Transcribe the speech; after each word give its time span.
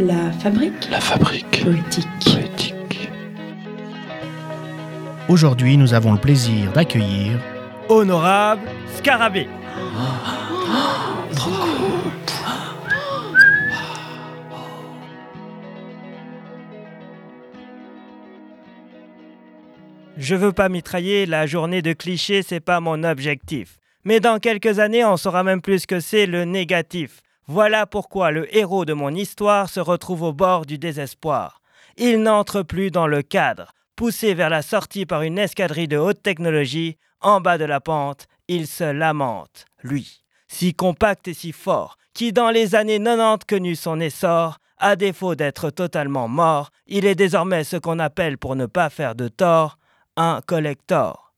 La 0.00 0.32
fabrique 0.32 0.88
La 0.90 0.98
fabrique 0.98 1.62
poétique. 1.62 2.08
poétique. 2.24 3.10
Aujourd'hui, 5.28 5.76
nous 5.76 5.92
avons 5.92 6.12
le 6.12 6.18
plaisir 6.18 6.72
d'accueillir 6.72 7.38
Honorable 7.90 8.62
Scarabée. 8.96 9.46
Je 20.16 20.34
veux 20.34 20.52
pas 20.52 20.70
mitrailler, 20.70 21.26
la 21.26 21.44
journée 21.44 21.82
de 21.82 21.92
clichés, 21.92 22.42
c'est 22.42 22.60
pas 22.60 22.80
mon 22.80 23.04
objectif. 23.04 23.76
Mais 24.04 24.20
dans 24.20 24.38
quelques 24.38 24.78
années, 24.78 25.04
on 25.04 25.18
saura 25.18 25.42
même 25.42 25.60
plus 25.60 25.84
que 25.84 26.00
c'est 26.00 26.24
le 26.24 26.46
négatif. 26.46 27.20
Voilà 27.52 27.84
pourquoi 27.84 28.30
le 28.30 28.56
héros 28.56 28.84
de 28.84 28.92
mon 28.92 29.12
histoire 29.12 29.68
se 29.68 29.80
retrouve 29.80 30.22
au 30.22 30.32
bord 30.32 30.66
du 30.66 30.78
désespoir. 30.78 31.60
Il 31.96 32.22
n'entre 32.22 32.62
plus 32.62 32.92
dans 32.92 33.08
le 33.08 33.22
cadre. 33.22 33.72
Poussé 33.96 34.34
vers 34.34 34.50
la 34.50 34.62
sortie 34.62 35.04
par 35.04 35.22
une 35.22 35.36
escadrille 35.36 35.88
de 35.88 35.96
haute 35.96 36.22
technologie, 36.22 36.96
en 37.20 37.40
bas 37.40 37.58
de 37.58 37.64
la 37.64 37.80
pente, 37.80 38.28
il 38.46 38.68
se 38.68 38.84
lamente, 38.84 39.64
lui, 39.82 40.22
si 40.46 40.74
compact 40.74 41.26
et 41.26 41.34
si 41.34 41.50
fort, 41.50 41.96
qui 42.14 42.32
dans 42.32 42.50
les 42.50 42.76
années 42.76 43.02
90 43.02 43.44
connut 43.48 43.74
son 43.74 43.98
essor, 43.98 44.58
à 44.78 44.94
défaut 44.94 45.34
d'être 45.34 45.70
totalement 45.70 46.28
mort, 46.28 46.70
il 46.86 47.04
est 47.04 47.16
désormais 47.16 47.64
ce 47.64 47.78
qu'on 47.78 47.98
appelle, 47.98 48.38
pour 48.38 48.54
ne 48.54 48.66
pas 48.66 48.90
faire 48.90 49.16
de 49.16 49.26
tort, 49.26 49.76
un 50.16 50.40
collector. 50.46 51.29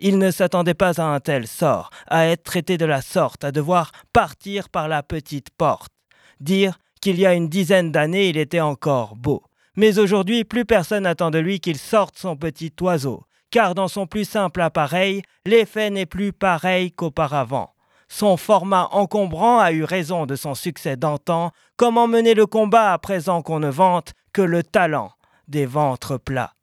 Il 0.00 0.18
ne 0.18 0.30
s'attendait 0.30 0.74
pas 0.74 1.00
à 1.00 1.04
un 1.04 1.20
tel 1.20 1.46
sort, 1.46 1.90
à 2.06 2.26
être 2.26 2.44
traité 2.44 2.78
de 2.78 2.84
la 2.84 3.02
sorte, 3.02 3.44
à 3.44 3.52
devoir 3.52 3.92
partir 4.12 4.68
par 4.68 4.88
la 4.88 5.02
petite 5.02 5.50
porte. 5.50 5.92
Dire 6.40 6.78
qu'il 7.00 7.18
y 7.18 7.26
a 7.26 7.34
une 7.34 7.48
dizaine 7.48 7.92
d'années 7.92 8.28
il 8.28 8.36
était 8.36 8.60
encore 8.60 9.16
beau. 9.16 9.42
Mais 9.76 9.98
aujourd'hui, 9.98 10.44
plus 10.44 10.64
personne 10.64 11.04
n'attend 11.04 11.30
de 11.30 11.38
lui 11.38 11.60
qu'il 11.60 11.78
sorte 11.78 12.18
son 12.18 12.36
petit 12.36 12.72
oiseau, 12.80 13.24
car 13.50 13.74
dans 13.74 13.88
son 13.88 14.06
plus 14.06 14.24
simple 14.24 14.60
appareil, 14.60 15.22
l'effet 15.46 15.90
n'est 15.90 16.06
plus 16.06 16.32
pareil 16.32 16.92
qu'auparavant. 16.92 17.74
Son 18.08 18.36
format 18.36 18.88
encombrant 18.92 19.58
a 19.58 19.70
eu 19.72 19.84
raison 19.84 20.26
de 20.26 20.34
son 20.34 20.54
succès 20.54 20.96
d'antan. 20.96 21.52
Comment 21.76 22.08
mener 22.08 22.34
le 22.34 22.46
combat 22.46 22.92
à 22.92 22.98
présent 22.98 23.42
qu'on 23.42 23.60
ne 23.60 23.68
vante 23.68 24.14
que 24.32 24.42
le 24.42 24.62
talent 24.62 25.12
des 25.46 25.66
ventres 25.66 26.18
plats? 26.18 26.57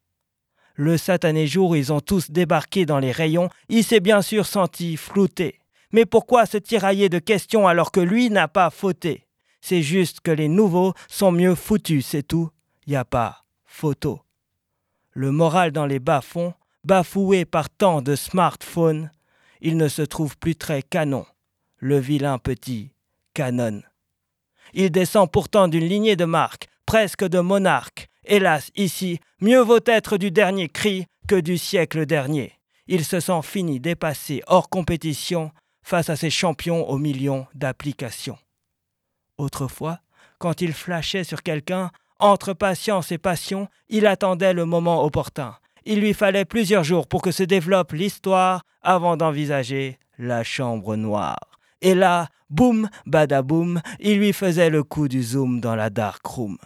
Le 0.75 0.97
satané 0.97 1.47
jour, 1.47 1.75
ils 1.75 1.93
ont 1.93 2.01
tous 2.01 2.31
débarqué 2.31 2.85
dans 2.85 2.99
les 2.99 3.11
rayons. 3.11 3.49
Il 3.69 3.83
s'est 3.83 4.01
bien 4.01 4.21
sûr 4.21 4.45
senti 4.45 4.97
flouté. 4.97 5.59
Mais 5.91 6.05
pourquoi 6.05 6.45
se 6.45 6.57
tirailler 6.57 7.07
de 7.07 7.19
questions 7.19 7.67
alors 7.67 7.91
que 7.91 8.01
lui 8.01 8.29
n'a 8.29 8.49
pas 8.49 8.69
fauté? 8.69 9.25
C'est 9.61 9.81
juste 9.81 10.19
que 10.19 10.31
les 10.31 10.49
nouveaux 10.49 10.93
sont 11.07 11.31
mieux 11.31 11.55
foutus, 11.55 12.05
c'est 12.05 12.27
tout. 12.27 12.49
Y 12.85 12.95
a 12.95 13.05
pas 13.05 13.45
photo. 13.65 14.21
Le 15.11 15.31
moral 15.31 15.71
dans 15.71 15.85
les 15.85 15.99
bas-fonds, 15.99 16.53
bafoué 16.83 17.45
par 17.45 17.69
tant 17.69 18.01
de 18.01 18.15
smartphones, 18.15 19.09
il 19.61 19.77
ne 19.77 19.87
se 19.87 20.01
trouve 20.01 20.37
plus 20.37 20.55
très 20.55 20.83
canon, 20.83 21.25
le 21.77 21.97
vilain 21.97 22.37
petit 22.37 22.91
canon. 23.33 23.81
Il 24.73 24.91
descend 24.91 25.31
pourtant 25.31 25.67
d'une 25.67 25.85
lignée 25.85 26.15
de 26.15 26.25
marques, 26.25 26.67
presque 26.85 27.23
de 27.23 27.39
monarques. 27.39 28.04
Hélas, 28.27 28.71
ici, 28.75 29.19
mieux 29.39 29.61
vaut 29.61 29.79
être 29.85 30.17
du 30.17 30.31
dernier 30.31 30.67
cri 30.67 31.05
que 31.27 31.39
du 31.39 31.57
siècle 31.57 32.05
dernier. 32.05 32.53
Il 32.87 33.05
se 33.05 33.19
sent 33.19 33.41
fini, 33.43 33.79
dépassé, 33.79 34.41
hors 34.47 34.69
compétition, 34.69 35.51
face 35.83 36.09
à 36.09 36.15
ses 36.15 36.31
champions 36.31 36.89
aux 36.89 36.97
millions 36.97 37.45
d'applications. 37.53 38.37
Autrefois, 39.37 39.99
quand 40.39 40.61
il 40.61 40.73
flashait 40.73 41.23
sur 41.23 41.43
quelqu'un, 41.43 41.91
entre 42.19 42.53
patience 42.53 43.11
et 43.11 43.19
passion, 43.19 43.67
il 43.89 44.07
attendait 44.07 44.53
le 44.53 44.65
moment 44.65 45.03
opportun. 45.03 45.55
Il 45.85 45.99
lui 45.99 46.13
fallait 46.13 46.45
plusieurs 46.45 46.83
jours 46.83 47.07
pour 47.07 47.21
que 47.21 47.31
se 47.31 47.43
développe 47.43 47.91
l'histoire 47.91 48.63
avant 48.81 49.17
d'envisager 49.17 49.99
la 50.17 50.43
chambre 50.43 50.95
noire. 50.95 51.59
Et 51.81 51.93
là, 51.93 52.29
boum, 52.49 52.89
badaboum, 53.05 53.81
il 53.99 54.17
lui 54.17 54.33
faisait 54.33 54.71
le 54.71 54.83
coup 54.83 55.07
du 55.07 55.21
zoom 55.21 55.59
dans 55.59 55.75
la 55.75 55.91
dark 55.91 56.25
room. 56.25 56.57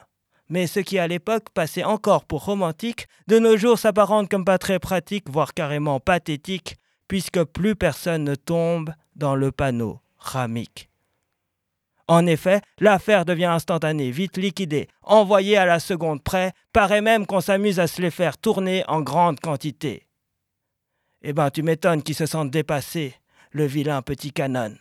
Mais 0.49 0.67
ce 0.67 0.79
qui 0.79 0.97
à 0.97 1.07
l'époque 1.07 1.49
passait 1.53 1.83
encore 1.83 2.25
pour 2.25 2.45
romantique, 2.45 3.07
de 3.27 3.39
nos 3.39 3.55
jours 3.55 3.77
s'apparente 3.77 4.29
comme 4.29 4.45
pas 4.45 4.57
très 4.57 4.79
pratique, 4.79 5.29
voire 5.29 5.53
carrément 5.53 5.99
pathétique, 5.99 6.75
puisque 7.07 7.43
plus 7.43 7.75
personne 7.75 8.23
ne 8.23 8.35
tombe 8.35 8.91
dans 9.15 9.35
le 9.35 9.51
panneau 9.51 9.99
ramique. 10.17 10.89
En 12.07 12.25
effet, 12.25 12.61
l'affaire 12.79 13.23
devient 13.23 13.45
instantanée, 13.45 14.09
vite 14.09 14.37
liquidée, 14.37 14.87
envoyée 15.03 15.57
à 15.57 15.65
la 15.67 15.79
seconde 15.79 16.23
près, 16.23 16.53
paraît 16.73 17.01
même 17.01 17.27
qu'on 17.27 17.41
s'amuse 17.41 17.79
à 17.79 17.85
se 17.85 18.01
les 18.01 18.09
faire 18.09 18.39
tourner 18.39 18.83
en 18.87 19.01
grande 19.01 19.39
quantité. 19.39 20.07
Eh 21.21 21.33
ben, 21.33 21.51
tu 21.51 21.61
m'étonnes 21.61 22.01
qu'ils 22.01 22.15
se 22.15 22.25
sentent 22.25 22.49
dépassés, 22.49 23.13
le 23.51 23.65
vilain 23.65 24.01
petit 24.01 24.31
canon. 24.31 24.75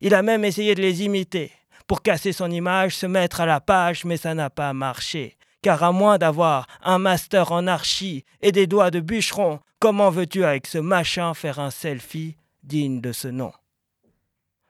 Il 0.00 0.14
a 0.14 0.22
même 0.22 0.44
essayé 0.44 0.74
de 0.74 0.82
les 0.82 1.04
imiter, 1.04 1.52
pour 1.86 2.02
casser 2.02 2.32
son 2.32 2.50
image, 2.50 2.96
se 2.96 3.06
mettre 3.06 3.40
à 3.40 3.46
la 3.46 3.60
page, 3.60 4.04
mais 4.04 4.16
ça 4.16 4.34
n'a 4.34 4.50
pas 4.50 4.72
marché. 4.72 5.36
Car 5.62 5.82
à 5.82 5.92
moins 5.92 6.18
d'avoir 6.18 6.66
un 6.82 6.98
master 6.98 7.52
en 7.52 7.66
archi 7.66 8.24
et 8.42 8.52
des 8.52 8.66
doigts 8.66 8.90
de 8.90 9.00
bûcheron, 9.00 9.60
comment 9.80 10.10
veux-tu 10.10 10.44
avec 10.44 10.66
ce 10.66 10.78
machin 10.78 11.34
faire 11.34 11.58
un 11.58 11.70
selfie 11.70 12.36
digne 12.62 13.00
de 13.00 13.12
ce 13.12 13.28
nom? 13.28 13.52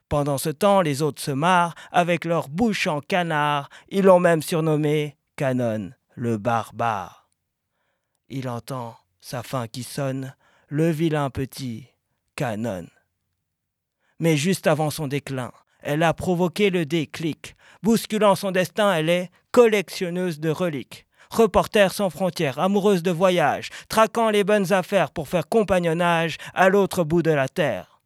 Pendant 0.09 0.39
ce 0.39 0.51
temps, 0.51 0.81
les 0.81 1.03
autres 1.03 1.21
se 1.21 1.33
marrent 1.33 1.75
avec 1.91 2.25
leur 2.25 2.49
bouche 2.49 2.87
en 2.87 3.01
canard. 3.01 3.69
Ils 3.89 4.05
l'ont 4.05 4.21
même 4.21 4.43
surnommé 4.43 5.17
Canon, 5.37 5.91
le 6.15 6.39
barbare. 6.39 7.29
Il 8.29 8.49
entend 8.49 8.97
sa 9.21 9.43
fin 9.43 9.67
qui 9.67 9.83
sonne, 9.83 10.37
le 10.69 10.91
vilain 10.91 11.31
petit 11.31 11.89
Canon. 12.37 12.87
Mais 14.21 14.37
juste 14.37 14.67
avant 14.67 14.91
son 14.91 15.09
déclin, 15.09 15.51
elle 15.85 16.03
a 16.03 16.15
provoqué 16.15 16.71
le 16.71 16.87
déclic. 16.87 17.55
Bousculant 17.83 18.35
son 18.35 18.51
destin, 18.51 18.93
elle 18.95 19.11
est 19.11 19.31
collectionneuse 19.53 20.41
de 20.41 20.51
reliques. 20.51 21.07
Reporter 21.31 21.93
sans 21.93 22.11
frontières, 22.11 22.59
amoureuse 22.59 23.03
de 23.03 23.11
voyage, 23.11 23.69
traquant 23.89 24.31
les 24.31 24.45
bonnes 24.45 24.73
affaires 24.73 25.11
pour 25.11 25.29
faire 25.29 25.49
compagnonnage 25.49 26.37
à 26.55 26.69
l'autre 26.69 27.05
bout 27.05 27.23
de 27.23 27.31
la 27.31 27.49
terre. 27.49 28.01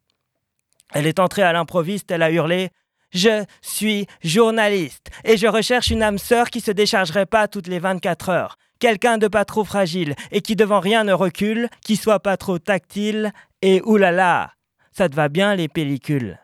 Elle 0.93 1.07
est 1.07 1.19
entrée 1.19 1.43
à 1.43 1.53
l'improviste, 1.53 2.11
elle 2.11 2.23
a 2.23 2.31
hurlé 2.31 2.69
Je 3.11 3.45
suis 3.61 4.07
journaliste 4.23 5.09
et 5.23 5.37
je 5.37 5.47
recherche 5.47 5.89
une 5.89 6.03
âme 6.03 6.17
sœur 6.17 6.49
qui 6.49 6.61
se 6.61 6.71
déchargerait 6.71 7.25
pas 7.25 7.47
toutes 7.47 7.67
les 7.67 7.79
24 7.79 8.29
heures. 8.29 8.57
Quelqu'un 8.79 9.17
de 9.17 9.27
pas 9.27 9.45
trop 9.45 9.63
fragile 9.63 10.15
et 10.31 10.41
qui 10.41 10.55
devant 10.55 10.79
rien 10.79 11.03
ne 11.03 11.13
recule, 11.13 11.69
qui 11.81 11.95
soit 11.95 12.21
pas 12.21 12.37
trop 12.37 12.59
tactile 12.59 13.31
et 13.61 13.81
oulala, 13.83 14.53
ça 14.91 15.07
te 15.07 15.15
va 15.15 15.29
bien 15.29 15.55
les 15.55 15.67
pellicules? 15.67 16.39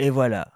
Et 0.00 0.10
voilà, 0.10 0.52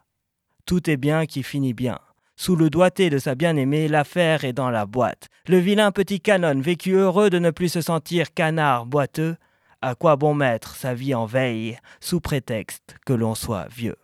tout 0.66 0.88
est 0.88 0.96
bien 0.96 1.26
qui 1.26 1.42
finit 1.42 1.74
bien. 1.74 1.98
Sous 2.36 2.54
le 2.54 2.70
doigté 2.70 3.10
de 3.10 3.18
sa 3.18 3.34
bien-aimée, 3.34 3.88
l'affaire 3.88 4.44
est 4.44 4.52
dans 4.52 4.70
la 4.70 4.86
boîte. 4.86 5.28
Le 5.48 5.58
vilain 5.58 5.90
petit 5.90 6.20
canon, 6.20 6.60
vécu 6.60 6.92
heureux 6.92 7.28
de 7.28 7.40
ne 7.40 7.50
plus 7.50 7.68
se 7.68 7.80
sentir 7.80 8.34
canard 8.34 8.86
boiteux, 8.86 9.36
à 9.80 9.96
quoi 9.96 10.14
bon 10.14 10.34
mettre 10.34 10.76
sa 10.76 10.94
vie 10.94 11.12
en 11.12 11.26
veille 11.26 11.76
sous 12.00 12.20
prétexte 12.20 12.94
que 13.04 13.12
l'on 13.12 13.34
soit 13.34 13.66
vieux 13.68 13.96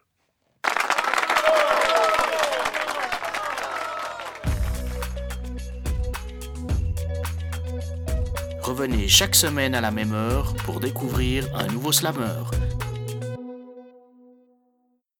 Revenez 8.60 9.06
chaque 9.06 9.37
semaine 9.37 9.77
à 9.77 9.81
la 9.81 9.93
même 9.93 10.12
heure 10.12 10.54
pour 10.65 10.81
découvrir 10.81 11.48
un 11.54 11.69
nouveau 11.69 11.93
slammer. 11.93 12.43